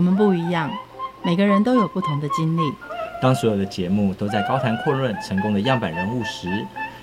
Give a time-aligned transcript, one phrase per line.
[0.00, 0.70] 我们不一样，
[1.22, 2.62] 每个人都有不同的经历。
[3.20, 6.48] 当所有的节目都在高谈阔论成功的样板人物时，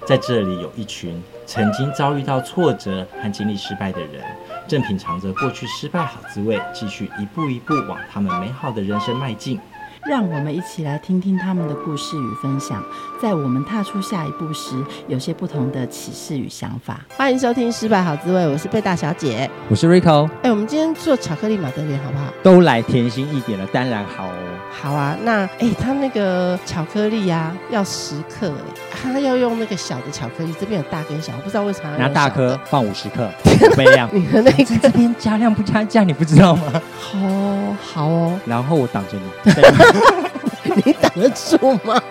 [0.04, 4.26] 在这里有一群曾经遭遇到挫折和经历失败的人，
[4.68, 9.60] 正品尝着过去失败好滋味，继续一步一步往他们美好的人生迈进。
[10.06, 12.84] 让我们一起来听听他们的故事与分享，
[13.22, 14.76] 在我们踏出下一步时，
[15.08, 17.02] 有些不同的启示与想法。
[17.10, 20.30] 欢迎收听《失败好滋味》，我是贝大小姐，我是 Rico。
[20.44, 22.26] 哎，我们今天做巧克力玛德莲好不好？
[22.44, 24.47] 都来甜心一点了，当然好哦。
[24.72, 33.30] 好啊，那哎，他那个巧克力呀、啊，要十克哎，他要用那个小的巧克力，这边有大跟小，我不知道为啥要拿大颗放五十克，
[33.76, 34.08] 不一样。
[34.14, 36.82] 你的那个这边加量不加价，你不知道吗？
[37.00, 38.40] 好 哦，好哦。
[38.46, 39.52] 然后我挡着你。
[40.86, 42.02] 你挡得住吗？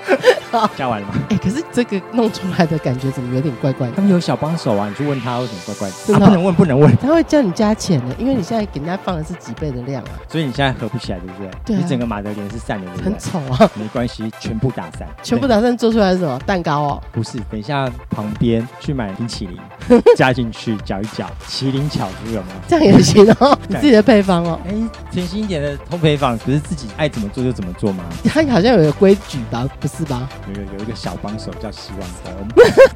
[0.51, 1.15] 好，加完了吗？
[1.31, 3.95] 哎、欸，可是这个弄出来的感觉怎么有点怪怪的？
[3.95, 5.95] 他们有小帮手啊，你去问他为什么怪怪的。
[6.07, 6.97] 真的、啊、不能问，不能问。
[6.97, 10.11] 他会叫你加钱的，因为你现在给人家放的是几倍的量啊。
[10.29, 11.51] 所以你现在合不起来，对不对？
[11.65, 11.79] 对、啊。
[11.83, 13.71] 你整个马德莲是散的，很丑啊。
[13.75, 15.09] 没关系，全部打散。
[15.23, 16.39] 全部打散做出来是什么？
[16.47, 17.03] 蛋糕哦？
[17.13, 19.59] 不是，等一下旁边去买冰淇淋，
[20.17, 22.61] 加进去搅一搅，麒麟巧珠有没有？
[22.69, 24.59] 这样也行哦， 你自己的配方哦。
[24.65, 28.05] 哎、欸，甜心一点的烘焙坊，不是自己爱怎么做就怎么做吗？
[28.25, 29.69] 他好像有个规矩吧？
[29.79, 30.27] 不是吧？
[30.49, 32.09] 有有有一个小帮手叫希望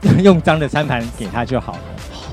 [0.00, 1.80] 工， 用脏的餐盘给他就好了。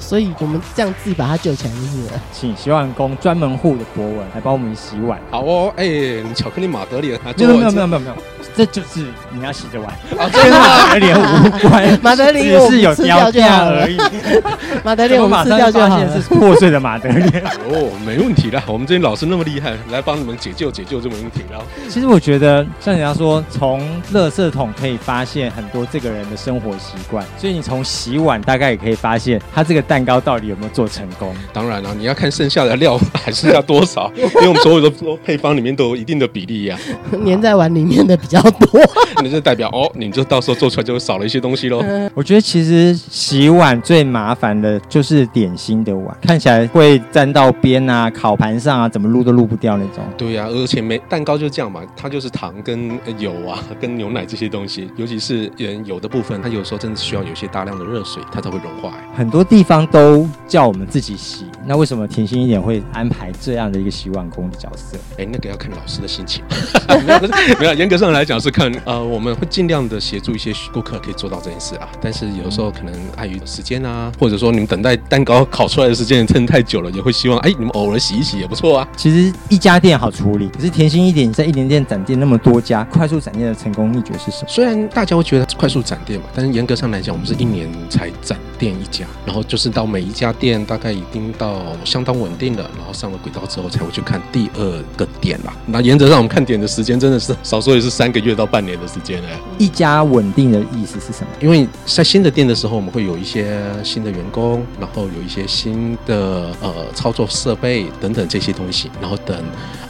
[0.08, 2.22] 所以我们这样自己把他救起来就是了。
[2.32, 5.20] 请洗碗工专门户的博文来帮我们洗碗。
[5.30, 8.16] 好哦，哎、欸，巧克力马德莲，没有没有没有没有没有，
[8.56, 9.94] 这就是你要洗的碗，
[10.32, 12.00] 跟马德莲无关。
[12.02, 13.98] 马德里只是有雕价而已。
[14.82, 16.22] 马德莲我们吃掉就好了。
[16.22, 17.44] 是破碎的马德莲。
[17.70, 21.42] 哦，没问题的，我们这些老师那么厉害，来帮你们解救解救这个问题。
[21.52, 23.82] 然后，其实我觉得像人家说，从
[24.14, 31.34] 垃圾桶可以发现很多这个人的生活习惯，所以你从洗碗大概也可以发现他这个蛋糕到底有没有做成功。
[31.52, 34.92] 当然了，你要看剩下的料还剩下多少， 因为我们所有的
[35.26, 36.78] 配方里面都有一定的比例呀、
[37.12, 37.17] 啊。
[37.26, 38.80] 粘在碗里面的比较多，
[39.23, 41.83] 那就代表哦，你就到时候做出来就会少了一些东西喽。
[42.14, 50.04] 我觉得其实洗碗最麻烦的就是点心的碗，看起来会沾到边啊，烤盘上啊，怎么撸都撸不掉那种。
[50.16, 55.52] 对呀、啊，而且没蛋糕就这样嘛，它就是糖跟油啊，跟牛奶这些东西，尤其是
[55.86, 58.93] 油的部分，它有时候真的需要有些大量的热水，它才会融化。
[59.16, 64.98] 很多地方都叫我们自己洗，那为什么甜心一点会安排这样的一个洗碗工的角色？
[65.17, 66.43] 哎，那个要看老师的心情。
[67.05, 67.20] 没有，
[67.59, 71.89] 没有，严格上来讲是看呃， 我们会尽量的协助一些顾客可以做到这件事啊。
[72.02, 78.87] 但是有时候可能碍于时间啊，或者说你们等待蛋糕烤出来的时间真的太久了，也会希望哎，你们偶尔洗一洗也不错啊。
[78.95, 84.48] 其实一家店好处理，可是甜心一点在一点店展店那么多家，快速展店的成功秘诀是什么？
[84.48, 95.55] 虽然大家会觉得快速展店嘛，但是严格上来讲，我们是一年才展店一家，然后就是到每一家店大概已经到相当稳定了，然后上了轨道之后才会去看第二个点啦。
[95.67, 99.30] 那原则上我们看点的时间真的是少说也是三个月到半年的时间呢。
[99.60, 101.27] 一家稳定的意思是什么？
[101.39, 109.37] 因为在新的店的时候，我们会有一些新的员工，然后有一些新的呃操作设备等等这些东西，然后等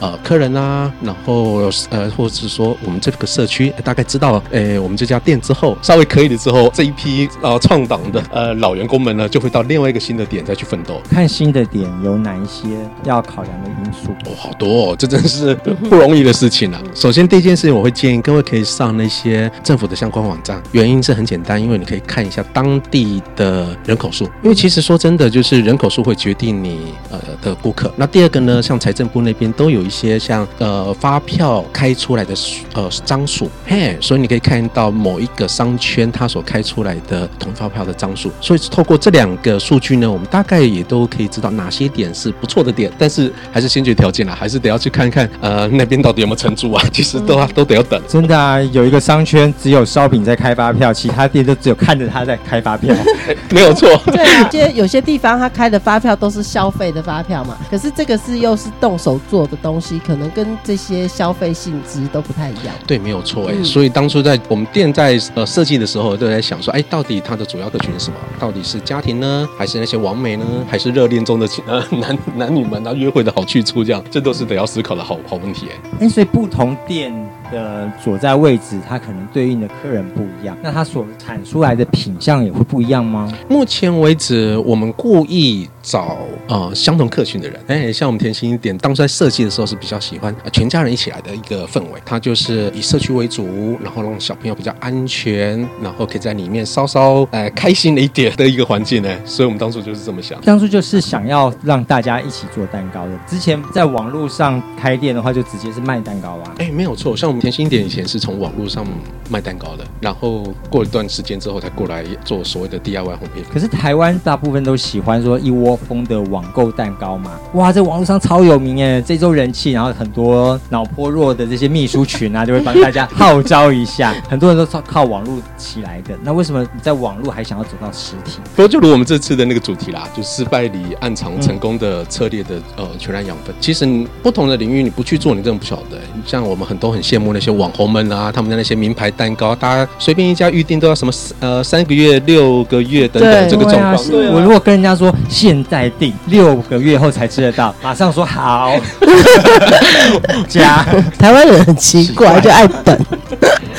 [0.00, 11.00] 呃客人啊，然后呃或者是说我们这个社区大概知道，诶我们这家店之后稍微可以了之后，这一批呃创党的呃老员工们呢，就会到另外一个新的点再去奋斗。
[11.10, 12.68] 看新的点有哪一些
[13.04, 14.10] 要考量的因素？
[14.26, 15.54] 哦，好多哦，这真是
[15.88, 16.80] 不容易的事情啊。
[16.94, 27.92] 首先第一件事情，我会建议各位可以上那些政府的相关网站，原因是很简单，因为你可以看一下当地的人口数，因为其实说真的，就是人口数会决定你呃的顾客。
[27.96, 32.34] 那第二个呢，像财政部那边都有一些像呃发票开出来的
[32.74, 38.30] 呃张数，嘿，所以你可以看到某一个商圈它所开出来的统一发票的张数。
[38.38, 46.84] 所以透过这两个数据呢，我们大概也都可以知道哪些点是不错的点，但是还是先决条件啦， 还是得要去看看呃那边到底有没有承租啊。
[46.92, 47.98] 其实都都得要等。
[48.06, 52.94] 真的啊，有一个商圈只有烧饼在开发票，其他店都只有看着他在开发票，
[53.50, 53.88] 没有错。
[54.06, 62.74] 对啊，有些有些地方他开的发票都是消费的发票嘛，可是这个是又是动手做的东西，可能跟这些消费性质都不太一样。
[62.86, 63.62] 对，没有错哎、欸。
[63.62, 68.16] 所以当初在我们店在呃设计的时候，都在想说，哎，到底它的主要客群是什么？
[68.38, 73.84] 到底是家庭呢，还是那些网美呢，还是热恋中的呃 男男女们啊约会的好去处？
[73.84, 76.06] 这样，这都是得要思考的好好问题哎、欸。
[76.06, 77.12] 哎，所以不同店
[77.52, 83.32] 的所在位置，它可能对应的客人不一样，那它所产出来的品相也会不一样吗？
[83.48, 87.60] 目前为止，我们故意找呃相同客群的人。
[87.66, 92.00] 哎，像我们甜心一点当初在设计的时候，是比较喜欢全家人一起来的一个氛围。
[92.04, 99.08] 它就是以社区为主，然后让小朋友比较安全，然后可以在里面稍稍呃开心了一点的一个环境呢。
[99.24, 103.10] 所以我们当初就是这么想，当初就是想要让大家一起做蛋糕的。
[103.26, 106.54] 之前在网络上开店的话，就直接是卖蛋糕啊。
[106.58, 108.86] 哎，没有错，像我们甜心点以前是从网络上
[109.28, 113.44] 卖蛋糕的，然后过一段时间之后才过来做所谓的 DIY 烘焙。
[113.52, 126.16] 可是台湾大部分都喜欢说一窝蜂的网购蛋糕嘛，哇，在网络上超有名哎，这周人气，然后很多脑波弱的这些秘书群啊，就会帮大家号召一下， 很多人都靠靠网络起来的。
[126.22, 128.38] 那为什么你在网络还想要走到实体？
[128.54, 133.52] 不过就如我们这次的那个主题啦，就失败里暗藏成功的策略的呃全然养分。
[133.60, 133.84] 其实
[134.22, 135.98] 不同的领域你不去做，你真的不晓得。
[136.24, 143.94] 像我们很多很羡慕那些网红们啊，他们的那些名牌蛋糕，大家随便一家预定都要什么呃三个月、六个月等等这个状况。
[143.94, 143.98] 啊、
[144.32, 148.72] 我如果跟人家说现在订六个月后才吃得到，马上说好。
[150.48, 150.84] 加
[151.18, 152.98] 台湾人很奇怪，就爱等。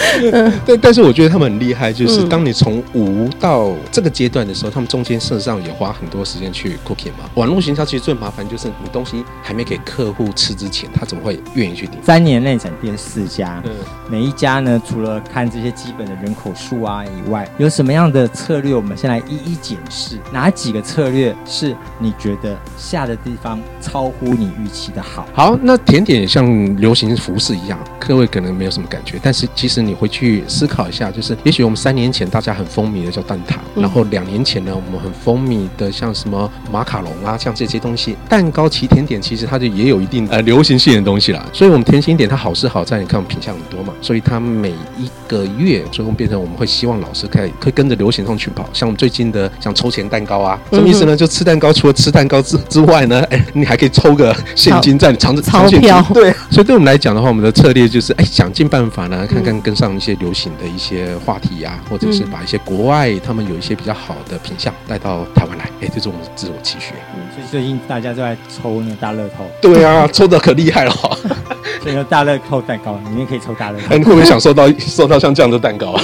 [0.65, 7.29] 但但是我觉得他们很厉害，就是当你从无到这个阶段的时候，他们中间事实上也花很多时间去 cooking 嘛。
[7.35, 12.01] 网络行销其实最麻烦就是你东西还没给客户吃之前，他怎么会愿意去点？
[12.03, 13.61] 三年内展店四家，
[14.09, 18.73] 每一家呢，除了看这些基本的人口数啊以外，有什么样的策略？
[18.73, 25.27] 我们先来一一检视，哪几个策略是你觉得下的地方超乎你预期的好？
[25.33, 41.45] 好，那甜点像流行服饰一样，各位可能没有什么感觉，但是其实你回去思考一下，就是也许我们三年前大家很风靡的叫蛋挞，嗯、然后两年前呢，我们很风靡的像什么马卡龙啊，像这些东西，蛋糕、其甜点，其实它就也有一定呃流行性的东西啦。
[41.53, 48.69] 所以，我们甜心点它好是好在，你看我们品相很多嘛，所以它每一个月，所以我们变成我们会希望老师可以可以跟着流行上去跑。
[48.73, 51.15] 像我们最近的像抽钱蛋糕啊，什么意思呢？
[51.15, 56.05] 就吃蛋糕，除了吃蛋糕之之外呢， 哎，你还可以抽个现金在你藏着钞票。
[56.13, 66.93] 对，所以对我们来讲的话，我们的策略就是哎，想尽办法呢，看看跟上一些流行的一些话题呀、啊，或者是把一些国外他们有一些比较好的品相带到台湾来，哎，这是我们的自我期许。
[67.15, 69.45] 嗯，所以最近大家都在抽那个大乐透。
[69.61, 70.91] 对啊，抽的可厉害了。
[71.81, 73.95] 所以说大乐透蛋糕里面可以抽大乐透。
[73.95, 76.03] 哎，你会不会想收到 收到像这样的蛋糕啊？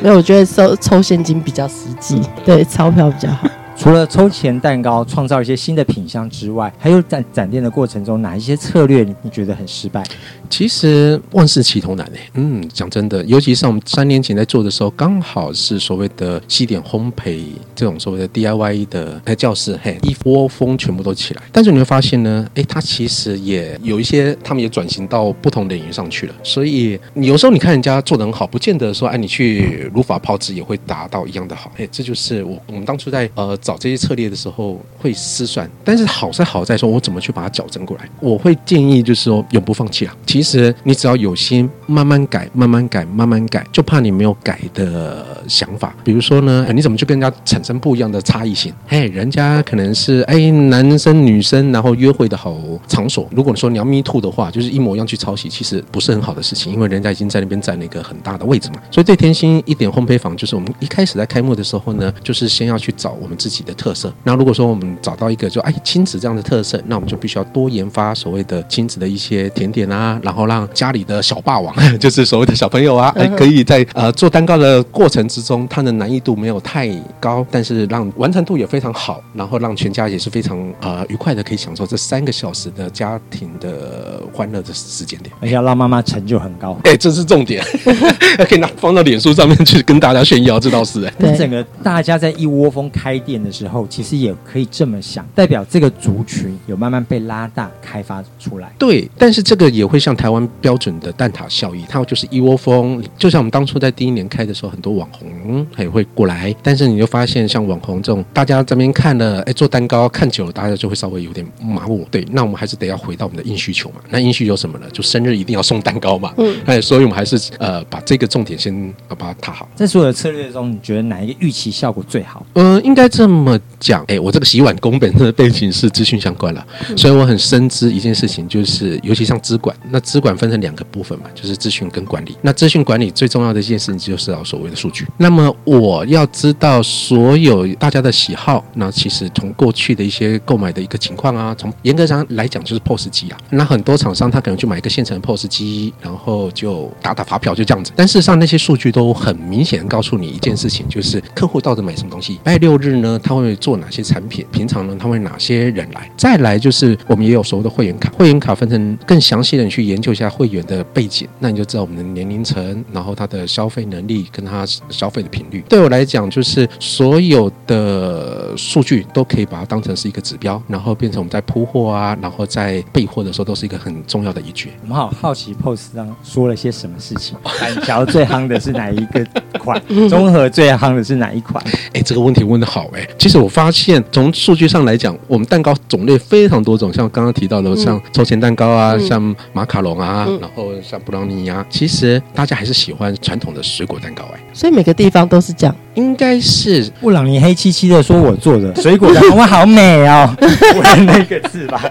[0.00, 3.46] 没有，我觉得收抽现金比较实际，对，钞票比较好。
[3.82, 10.04] 除了抽钱蛋糕创造一些新的品相之外，还有在展店的过程中哪一些策略你觉得很失败？
[10.48, 17.42] 其实万事起头难诶，嗯，讲真的，尤其是我们三年前在做的时候，刚好是所谓的西点烘焙
[17.74, 21.42] 这种所谓的 DIY 的教室，嘿，一窝蜂全部都起来。
[21.50, 26.34] 但是你会发现呢，诶，它其实也有一些，他们也转型到不同领域上去了。
[26.44, 31.72] 所以有时候你看人家做得很好，不见得说，哎，你去如法炮制也会达到一样的好。
[31.78, 33.58] 哎，这就是我我们当初在呃。
[33.62, 38.08] 找这些策略的时候会失算，但是好在好在说，我怎么去把它矫正过来？
[38.20, 40.16] 我会建议就是说，永不放弃啊。
[40.26, 45.94] 其实你只要有心，慢慢改，慢慢改，慢慢改，就怕你没有改的想法。
[46.04, 48.72] 比如说呢，你怎么去跟人家产生不一样的差异性？
[48.86, 52.56] 嘿，人家可能是哎男生女生然后约会的好
[52.88, 53.28] 场所。
[53.30, 58.76] 如果你说你要 me too 的话，就是一模一样去抄袭，其实不是很好的事情，因为人家已经在那边占了一个很大的位置嘛。
[58.90, 63.61] 所以对天心一点烘焙坊，就是我们一开始在开幕的时候呢，就是先要去找我们自己。
[63.62, 64.12] 的特色。
[64.24, 76.88] 那如果说我们找到一个就哎亲子这样的特色，那我们就必须要多研发所谓的亲子的一些甜点啊，然后让家里的小霸王， 就是所谓的小朋友啊，哎可以在呃做蛋糕的过程之中，它的难易度没有太
[77.20, 85.34] 高，但是让完成度也非常好，然后让全家也是非常呃愉快的可以享受这三个小时的家庭的欢乐的时间点。
[85.40, 87.64] 而且要让妈妈成就很高，哎，这是重点，
[88.48, 98.72] 可以拿放到脸书上面去跟大家炫耀，这倒是整个大家在一窝蜂开店的时候，其实也可以这么想，代表这个族群有慢慢被拉大、开发出来。
[98.78, 103.02] 对，但是这个也会像台湾标准的蛋挞效益，它就是一窝蜂。
[103.18, 112.06] 就像我们当初在第一年开的时候，很多网红也会过来，但是你就发现，像网红这种，大家这边看了，哎，做蛋糕看久了，大家就会稍微有点麻木。
[112.10, 113.96] 对，那我们还是得要回到我们的硬需求嘛。
[114.10, 114.86] 那硬需求什么呢？
[114.92, 116.32] 就生日一定要送蛋糕嘛。
[116.36, 119.68] 嗯，哎，所以我们还是呃把这个重点先把它踏好。
[119.74, 122.44] 在所有的策略中，你觉得哪一个预期效果最好？
[122.54, 123.58] 嗯、呃，应该这么。
[123.82, 126.64] 讲，哎，我这个洗碗工本身的背景是资讯相关了，
[126.96, 132.36] 所以我很深知一件事情，就是尤其像资管，那资管分成两个部分嘛，就是资讯跟管理。
[132.42, 135.04] 那资讯管理最重要的一件事情就是要所谓的数据。
[135.16, 143.38] 那么我要知道所有大家的喜好，那其实从过去的一些购买的一个情况啊，从严格上来讲就是 POS 机啊。
[143.50, 147.90] 那很多厂商他可能去买一个现成的 POS 机，然后就打打发票就这样子。
[147.96, 152.38] 但事实上那些数据都很明显告诉你一件事情，就是客户到底买什么东西。
[152.44, 154.44] 拜六日呢，他会做哪些产品？
[154.50, 156.10] 平常呢，他会哪些人来？
[156.16, 165.64] 再来就是我们也有所谓的会员卡，会员卡分成更详细的你去研究一下会员的背景，那你就知道我们的年龄层，然后他的消费能力跟他消费的频率。
[165.68, 174.70] 对我来讲，就是所有的数据都可以把它当成是一个指标，然后变成我们在铺货啊，然后在备货的时候都是一个很重要的依据。
[174.82, 177.36] 我们好好奇，POS 上说了些什么事情？
[177.60, 179.24] 板桥最夯的是哪一个
[179.58, 179.80] 款？
[180.08, 181.62] 综合最夯的是哪一款？
[181.94, 183.06] 哎，这个问题问的好哎！
[183.18, 194.40] 其实我发现，从数据上来讲，我们蛋糕种类非常多种，像刚刚提到的，像抽签蛋糕啊，嗯、像马卡龙啊，嗯、然后像布朗尼啊，其实大家还是喜欢传统的水果蛋糕哎。
[194.52, 200.34] 所以每个地方都是这样，应该是布朗尼黑漆漆的，说我做的 水果蛋糕，哇，好美哦！
[200.40, 201.82] 问那个字吧。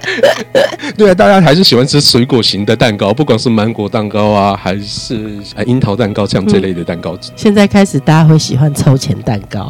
[0.97, 7.13] 对啊，大家还是喜欢吃水果型的蛋糕，不管是芒果蛋糕啊，还是呃樱桃蛋糕这样这类的蛋糕。
[7.13, 9.69] 嗯、现在开始，大家会喜欢抽钱蛋糕。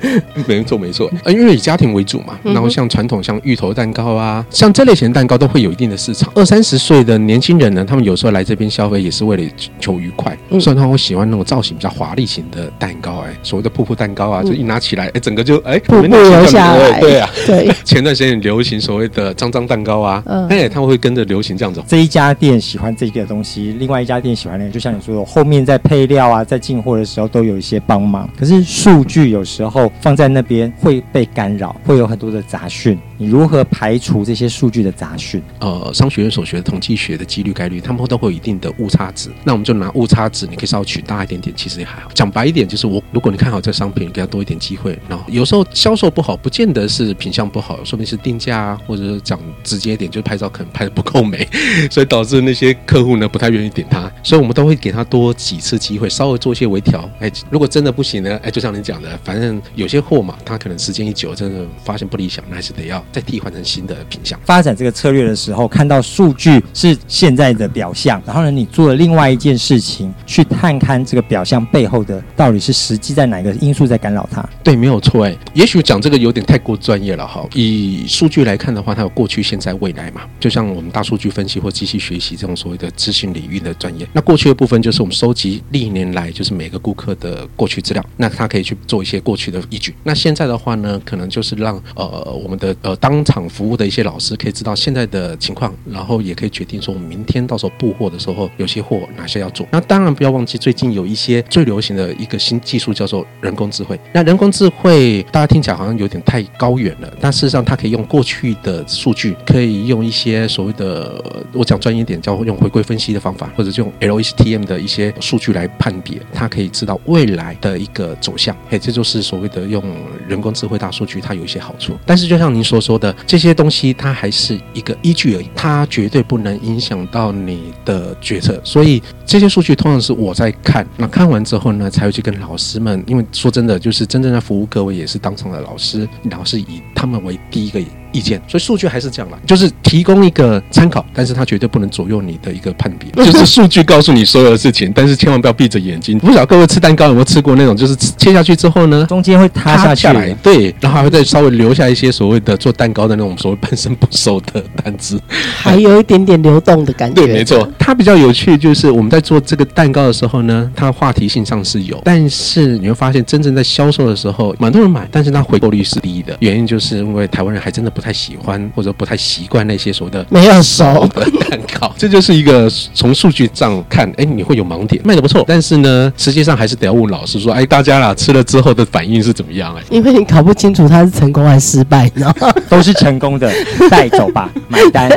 [0.46, 6.30] 没错，没错，因为以家庭为主嘛，然后像传统像芋头蛋糕啊，像这类型的蛋糕都会有一定的市场。
[6.34, 9.42] 二三十岁的年轻人呢，他们有时候来这边消费也是为了
[9.80, 17.68] 求愉快，所以他会喜欢那种造型比较华丽型的蛋糕，哎，所谓的瀑布蛋糕啊，就一拿起来，哎，整个就哎，瀑布流下来，对啊， 对。
[17.84, 21.82] 前段时间很流行所谓的脏脏蛋糕啊，哎，他们会跟着流行这样子。
[21.86, 28.28] 这一家店喜欢这个东西，另外一家店喜欢那个，就像你说的，后面在配料啊，在进货的时候都有一些帮忙。
[28.38, 30.72] 可是数据有时候放在那边。
[30.80, 32.98] 会被干扰，会有很多的杂讯。
[33.18, 35.42] 你如何排除这些数据的杂讯？
[35.58, 39.28] 呃，商学院所学的统计学的几率概率，他们都会有一定的误差值。
[39.44, 42.08] 那我们就拿误差值，你可以稍微取大一点点，其实也还好。
[42.14, 44.98] 讲白一点，就是我如果你看好这商品，你给他多一点机会。
[45.08, 51.46] 然后有时候销售不好，不见得是品相不好，说明是定价啊，或者是讲直接一点，就是拍照可能拍得不够美，
[51.90, 54.10] 所以导致那些客户呢不太愿意点它。
[54.22, 57.08] 所以我们都会给他多几次机会，稍微做一些微调。
[57.18, 58.38] 哎，如果真的不行呢？
[58.44, 64.38] 哎，就像你讲的，反正有些货嘛，它可能时间一久，真的发现不理想，那还是得要再替换成新的品项。
[64.44, 74.46] 发展这个策略的时候，看到数据是现在的表象，然后呢，你做了另外一件事情，去探看这个表象背后的到底是实际在哪个因素在干扰它。
[74.62, 75.24] 对，没有错。
[75.24, 77.46] 哎，也许讲这个有点太过专业了哈。
[77.54, 80.22] 以数据来看的话，它有过去、现在、未来嘛。
[80.38, 84.06] 就像我们大数据分析或机器学习这种所谓的资讯领域的专业。
[84.12, 89.94] 那过去的部分就是我们收集历年来就是每个顾客的过去资料，那它可以去做一些过去的依据。
[90.04, 92.06] 那现在的话呢，可能就是让呃
[92.42, 99.66] 我们的呃当场服务的一些老师可以知道现在的情况，然后也可以决定说我们明天到时候布货的时候有些货哪些要做。
[99.70, 103.98] 那当然不要忘记最近有一些最流行的一个新技术叫做人工智慧。
[104.12, 118.56] 那人工智慧大家听起来好像有点太高远了，但事实上它可以用过去的数据，可以用一些所谓的我讲专业点叫用回归分析的方法，或者用 LSTM 的一些数据来判别，它可以知道未来的一个走向。
[118.68, 119.82] 嘿，这就是所谓的用
[120.26, 121.18] 人工智慧大数据。
[121.20, 128.58] 它有一些好处，但是就像您说说的，这些东西它还是一个依据而已，它绝对不能影响到你的决策。
[128.64, 137.78] 所以这些数据通常是我在看，那看完之后呢，才会去跟老师们，因为说真的，就是真正的服务各位也是当场的老师，老师以他们为第一个。
[138.12, 143.10] 意见，所以数据还是这样啦，就是提供一个参考，但是它绝对不能左右你的一个判别。
[143.24, 146.18] 就是数据告诉你所有的事情，但是千万不要闭着眼睛。
[146.18, 157.22] 不晓得各位吃蛋糕有没有吃过那种，就是切下去之后呢，中间会塌下去，塌下来，对，然后还会再稍微留下一些所谓的做蛋糕的那种所谓半生不熟的单子，还有一点点流动的感觉。
[157.22, 168.58] 对，没错，它比较有趣，就是我们在做这个蛋糕的时候呢，它话题性上是有，但是你会发现真正在销售的时候，蛮多人买，但是它回购率是低的，原因就是因为台湾人还真的不太喜欢。
[168.74, 179.74] 或者不太习惯那些所谓的没有熟的蛋糕， 这就是一个从数据上看，哎，你会有盲点，卖的不错，但是呢，实际上还是得要问老师说，哎，大家啦吃了之后的反应是怎么样？
[179.74, 182.52] 哎，因为你搞不清楚它是成功还是失败，你知道吗？
[182.70, 183.52] 都是成功的，
[183.90, 185.10] 带走吧， 买单。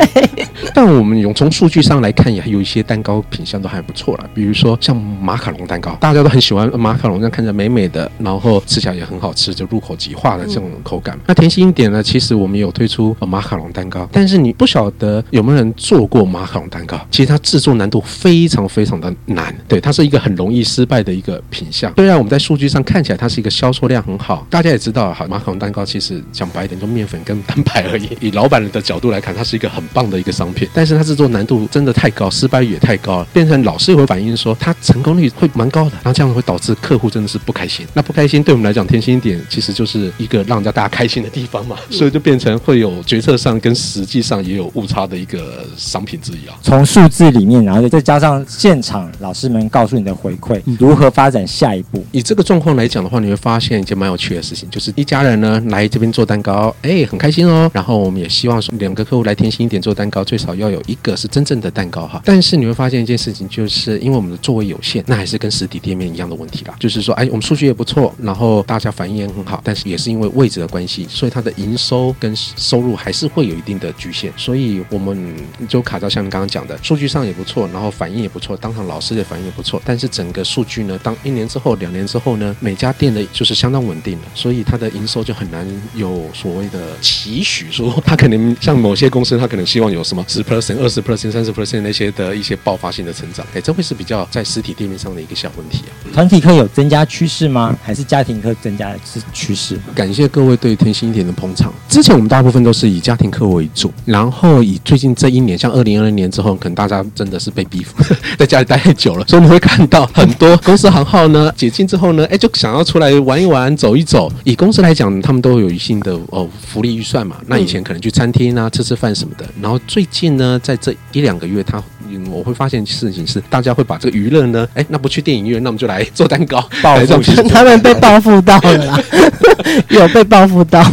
[0.73, 11.15] 但我们用从数据上来看，也还有一些蛋糕品相都还不错啦，比如说像马卡龙蛋糕，大家都很喜欢马卡龙，这样看着美美的，然后吃起来也很好吃，就入口即化的这种口感。
[11.15, 13.51] 嗯、那甜心一点呢，其实我们有推出马卡。
[13.61, 16.99] 龙蛋糕，但是你不晓得有没有人做过马卡龙蛋糕？
[17.11, 21.93] 其实它制作难度非常非常的难，对，它是一个很容易失败的一个品相。
[21.95, 28.17] 虽然我们在数据上看起来它是一个销售量很好，大家也知道，哈，马卡龙蛋糕其实讲白一点，就面粉跟蛋白而已。
[28.19, 37.85] 以老板的角度来看，它是一个很棒的一个商品，但是它制作难度真的太高，失败率也太高了，变成老师会反映说它成功率会蛮高的，然后这样会导致客户真的是不开心。
[37.93, 46.57] 那不开心对我们来讲，天心一点其实就是一个让人家大家开心的地方嘛，所以就变成会有决策上跟实际上也有误差的一个商品之一啊。
[46.61, 52.03] 从数字里面，然后再加上现场老师们告诉你的回馈，如何发展下一步？
[52.11, 57.69] 以这个状况来讲的话，你会发现一件蛮有趣的事情，就是一家人呢来这边做蛋糕，哎，很开心哦。
[57.73, 62.21] 然后我们也希望说两个客户来甜心一点做蛋糕，最少要有一个是真正的蛋糕哈。
[62.23, 66.75] 但是你会发现一件事情，就是因为我们的座位有限，那还是跟实体店面一样的问题啦。
[66.79, 74.31] 就是说，哎，我们数据也不错，然后大家反应也很好，但是也是因为位置的关系，所以它的营收跟收入还是会有一定的局限。
[74.37, 75.35] 所以我们
[75.67, 95.91] 就卡到像你刚刚讲的，数据上也不错，然后反应也不错，当场老师的反应也不错，但是整个数据呢，当一年之后、两年之后呢，每家店的就是相当稳定了，所以它的营收就很难有所谓的期许，说它可能像某些公司，它可能希望有什么 十 percent、二十 percent、三十 percent 那些的一些爆发性的成长，哎，这会是比较在实体店面上的一个小问题啊。
[96.13, 97.77] 团体课有增加趋势吗？
[97.81, 99.79] 还是家庭课增加的是趋势？
[99.95, 101.73] 感谢各位对天心一点的捧场。
[101.87, 107.85] 之前我们大部分都是以家庭课为主，然后以最近这一年，像二零二零年之后，可能大家真的是被逼
[108.37, 114.31] 在家里待太久了，所以我们会看到很多公司行号呢解禁之后呢，哎，就想要出来玩一玩、走一走。
[114.43, 117.35] 以公司来讲，他们都有一定的哦福利预算嘛。
[117.47, 128.99] 那以前可能去餐厅啊吃吃饭什么的，然后最近呢，在这一两个月，他嗯，我会发现事情是，大家会把这个娱乐呢，哎，那不去电影院，那我们就来做蛋糕，报复他们被报复到了啦，
[129.89, 130.83] 有被报复到，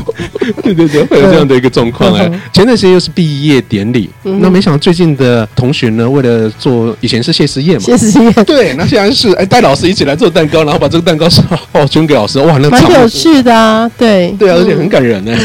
[0.62, 2.30] 对对对，会有这样的一个状况哎。
[2.52, 11.26] 前段时间又是毕业典礼，那没想到最近的同学呢，为了做以前是谢师宴嘛，谢师宴， 对，那现在是哎带老师一起来做蛋糕，然后把这个蛋糕
[11.72, 15.36] 哦捐给老师，哇，那 蛮有趣的啊，对对啊，而且很感人呢。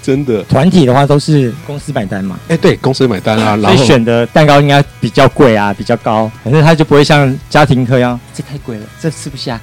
[0.00, 2.38] 真的，团体的话都是公司买单嘛？
[2.46, 9.58] 哎，对，公司买单啊，然后所以选的蛋糕应该比较贵啊，比较高，反正他就不会像家庭课一样，这太贵了，这吃不下。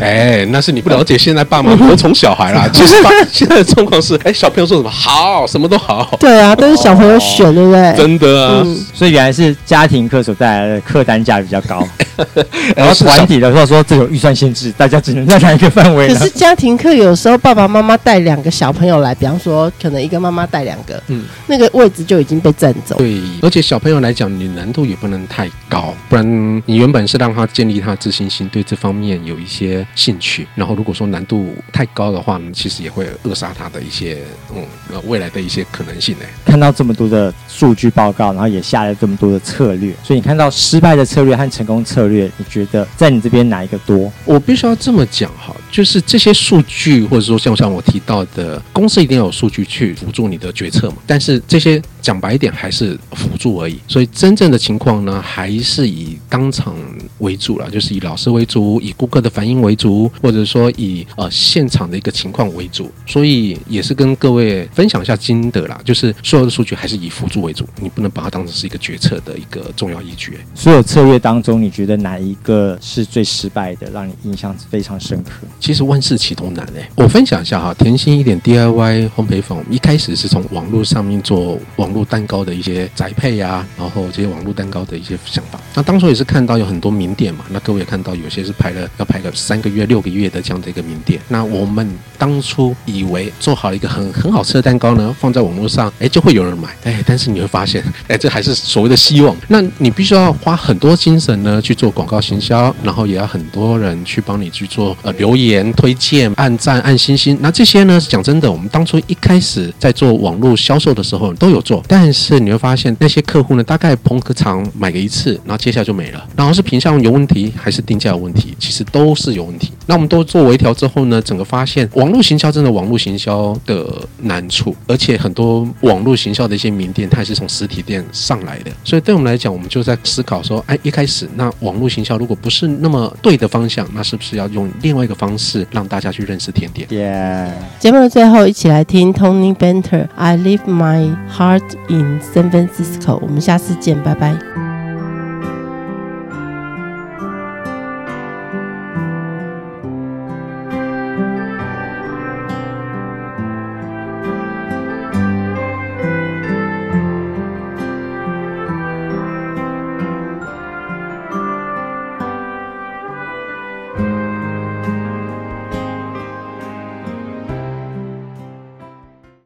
[0.00, 2.68] 哎，那是你不了解现在爸妈多宠小孩啦。
[2.72, 2.94] 其实
[3.32, 6.16] 现在的状况是，哎，小朋友说什么好，什么都好。
[6.20, 7.94] 对啊，都是小朋友选，对不对？
[7.96, 11.86] 真的啊，所以原来是家庭课所带来的客单价比较高。
[12.74, 16.08] 然后团体的话说，这有预算限制，大家只能在哪一个范围？
[16.08, 22.96] 可是家庭课有时候爸爸妈妈带两个小朋友来，比方说可能一个妈妈带两个，嗯，那个位置就已经被占走。
[22.96, 30.48] 对，而且小朋友来讲，你难度也不能太高，不然你原本是让他建立他自信心，对这方面有一些兴趣。
[30.56, 34.18] 然后如果说难度太高的话，其实也会扼杀他的一些
[34.54, 34.64] 嗯
[35.06, 36.24] 未来的一些可能性呢。
[36.44, 44.12] 看到这么多的数据报告，然后也下了这么多的策略，所以你看到失败的策略和成功策略，你觉得在你这边哪一个多？
[44.24, 50.96] 我必须要这么讲哈，就是这些数据，或者说像像我提到的，公司一定要有数据去辅助你的决策嘛。
[51.06, 53.78] 但是这些讲白一点，还是辅助而已。
[53.86, 56.74] 所以真正的情况呢，还是以当场
[57.18, 62.90] 为主了，就是以老师为主，以顾客的反应为主，或者说以呃现场的一个情况为主。
[63.06, 70.38] 所以也是跟各位分享一下心得啦，就是所有的数据还是以辅助为主，你不能把它当成是一个决策的一个重要依据。
[70.54, 75.30] 所有策略当中，你觉得哪一个是最失败的，让你印象非常深刻？
[75.60, 85.60] 其实万事起头难哎，我分享一下哈，甜心一点 DIY 烘焙坊，一开始是从网络上面做网络蛋糕的一些宅配呀、然后这些网络蛋糕的一些想法。
[85.74, 91.20] 那当初也是看到有很多名店嘛，那各位也看到有些是排了要排个三个月、六个月的这样的一个名店。
[91.28, 96.68] 那我们当初以为做好一个很很好吃的蛋糕呢，放在网络上，哎，就会有人买。
[96.84, 99.36] 哎，但是你会发现，哎，这还是所谓的希望。
[99.48, 107.36] 那你必须要花很多精神呢去做广告行销，然后也要很多人去帮你去做呃留言、推荐、按赞、按星星。
[107.40, 116.26] 那这些呢，讲真的，我们当初一开始在做网络销售的时候都有做，但是你会发现那些客户呢，大概捧个场买个一次，然后接下来就没了。
[116.36, 118.54] 然后是品相有问题，还是定价有问题？
[118.58, 119.72] 其实都是有问题。
[119.86, 123.86] 那我们都做微调之后呢，整个发现网络行销真的网络行销的
[124.22, 128.70] 难处，而且很多网络行销的一些名店，它也是从实体店上来的。
[128.84, 136.86] 所以对我们来讲，我们就在思考说，哎，一开始那网络行销如果不是那么对的方向，那是不是要用另外一个方式让大家去认识甜点？
[136.90, 137.52] 耶！
[137.78, 143.18] 节目的最后，一起来听 Tony Benter《I Leave My Heart in San Francisco。
[143.22, 144.67] 我们下次见，拜拜。